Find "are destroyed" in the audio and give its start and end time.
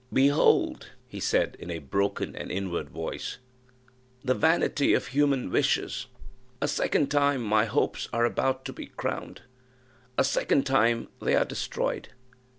11.35-12.09